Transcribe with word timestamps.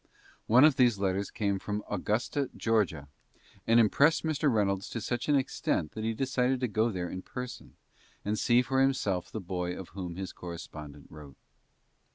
One 0.47 0.63
of 0.65 0.77
these 0.77 0.97
letters 0.97 1.29
came 1.29 1.59
from 1.59 1.83
Augusta, 1.87 2.49
Ga., 2.57 3.03
and 3.67 3.79
impressed 3.79 4.23
Mr. 4.23 4.51
Reynolds 4.51 4.89
to 4.89 4.99
such 4.99 5.29
an 5.29 5.35
extent 5.35 5.91
that 5.91 6.03
he 6.03 6.15
decided 6.15 6.59
to 6.61 6.67
go 6.67 6.89
there 6.89 7.07
in 7.07 7.21
person, 7.21 7.75
and 8.25 8.39
see 8.39 8.63
for 8.63 8.81
himself 8.81 9.31
the 9.31 9.39
boy 9.39 9.77
of 9.79 9.89
whom 9.89 10.15
his 10.15 10.33
correspondent 10.33 11.05
wrote. 11.11 11.37